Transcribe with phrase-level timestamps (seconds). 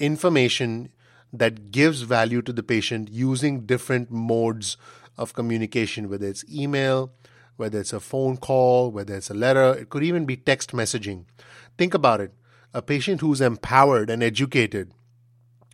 [0.00, 0.90] information
[1.32, 4.76] that gives value to the patient using different modes
[5.16, 7.12] of communication, whether it's email,
[7.56, 11.24] whether it's a phone call, whether it's a letter, it could even be text messaging.
[11.76, 12.32] Think about it.
[12.72, 14.92] A patient who's empowered and educated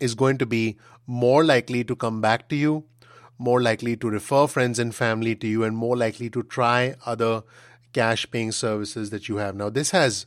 [0.00, 2.84] is going to be more likely to come back to you,
[3.38, 7.42] more likely to refer friends and family to you, and more likely to try other
[7.92, 9.54] cash paying services that you have.
[9.56, 10.26] Now, this has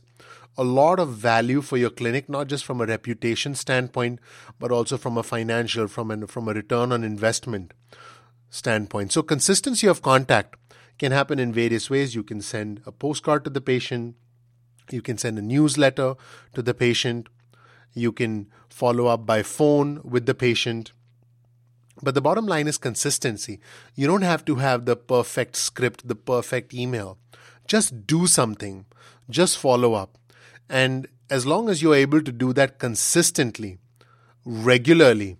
[0.56, 4.18] a lot of value for your clinic, not just from a reputation standpoint,
[4.58, 7.72] but also from a financial, from, an, from a return on investment
[8.50, 9.12] standpoint.
[9.12, 10.56] So, consistency of contact
[10.98, 12.14] can happen in various ways.
[12.14, 14.16] You can send a postcard to the patient,
[14.90, 16.14] you can send a newsletter
[16.54, 17.28] to the patient,
[17.94, 20.92] you can follow up by phone with the patient.
[22.02, 23.60] But the bottom line is consistency.
[23.94, 27.18] You don't have to have the perfect script, the perfect email.
[27.66, 28.86] Just do something,
[29.28, 30.16] just follow up.
[30.68, 33.78] And as long as you're able to do that consistently,
[34.44, 35.36] regularly,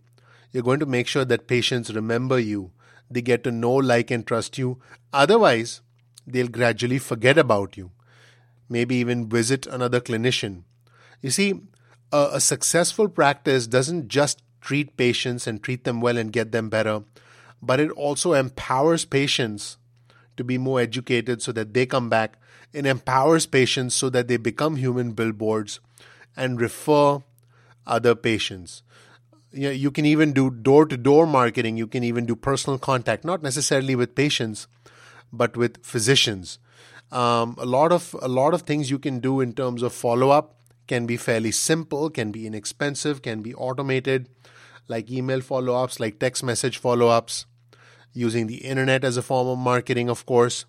[0.52, 2.72] you're going to make sure that patients remember you.
[3.10, 4.80] They get to know, like, and trust you.
[5.12, 5.80] Otherwise,
[6.26, 7.90] they'll gradually forget about you.
[8.68, 10.62] Maybe even visit another clinician.
[11.20, 11.60] You see,
[12.12, 16.68] a, a successful practice doesn't just treat patients and treat them well and get them
[16.68, 17.02] better,
[17.62, 19.76] but it also empowers patients
[20.36, 22.38] to be more educated so that they come back.
[22.72, 25.80] It empowers patients so that they become human billboards
[26.36, 27.22] and refer
[27.86, 28.82] other patients.
[29.52, 31.76] You, know, you can even do door to door marketing.
[31.76, 34.68] You can even do personal contact, not necessarily with patients,
[35.32, 36.58] but with physicians.
[37.10, 40.30] Um, a lot of a lot of things you can do in terms of follow
[40.30, 40.59] up
[40.90, 44.28] can be fairly simple, can be inexpensive, can be automated,
[44.88, 47.46] like email follow ups, like text message follow ups,
[48.12, 50.64] using the internet as a form of marketing, of course.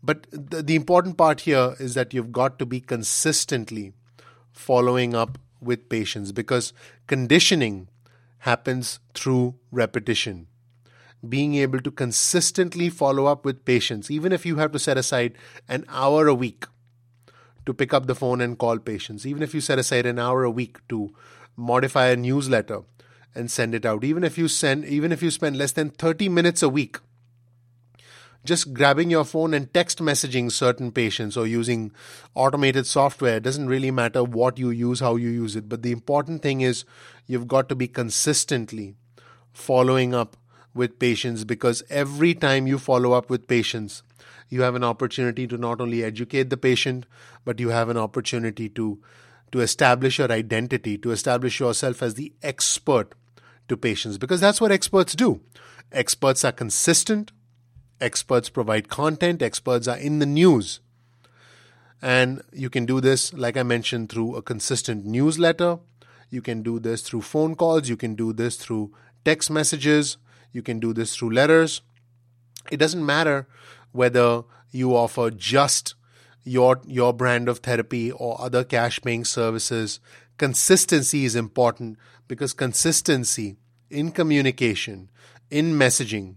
[0.00, 3.94] But the, the important part here is that you've got to be consistently
[4.52, 6.72] following up with patients because
[7.08, 7.88] conditioning
[8.50, 10.46] happens through repetition.
[11.28, 15.32] Being able to consistently follow up with patients, even if you have to set aside
[15.68, 16.66] an hour a week
[17.68, 20.42] to pick up the phone and call patients, even if you set aside an hour
[20.42, 21.14] a week to
[21.56, 22.80] modify a newsletter
[23.34, 26.28] and send it out, even if you send even if you spend less than 30
[26.30, 26.98] minutes a week
[28.44, 31.92] just grabbing your phone and text messaging certain patients or using
[32.34, 35.68] automated software doesn't really matter what you use, how you use it.
[35.68, 36.84] But the important thing is
[37.26, 38.94] you've got to be consistently
[39.52, 40.36] following up
[40.72, 44.02] with patients because every time you follow up with patients,
[44.48, 47.06] you have an opportunity to not only educate the patient,
[47.44, 48.98] but you have an opportunity to,
[49.52, 53.14] to establish your identity, to establish yourself as the expert
[53.68, 55.40] to patients, because that's what experts do.
[55.92, 57.32] Experts are consistent,
[58.00, 60.80] experts provide content, experts are in the news.
[62.00, 65.78] And you can do this, like I mentioned, through a consistent newsletter.
[66.30, 67.88] You can do this through phone calls.
[67.88, 68.92] You can do this through
[69.24, 70.16] text messages.
[70.52, 71.80] You can do this through letters.
[72.70, 73.48] It doesn't matter
[73.92, 75.94] whether you offer just
[76.44, 80.00] your your brand of therapy or other cash paying services
[80.38, 83.56] consistency is important because consistency
[83.90, 85.10] in communication
[85.50, 86.36] in messaging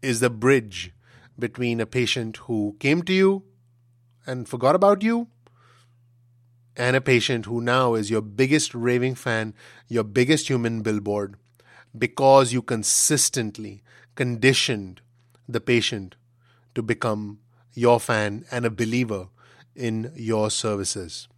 [0.00, 0.92] is the bridge
[1.38, 3.42] between a patient who came to you
[4.26, 5.28] and forgot about you
[6.76, 9.54] and a patient who now is your biggest raving fan,
[9.88, 11.36] your biggest human billboard,
[11.96, 13.82] because you consistently
[14.14, 15.00] conditioned
[15.48, 16.16] the patient
[16.74, 17.38] to become
[17.74, 19.28] your fan and a believer
[19.74, 21.28] in your services.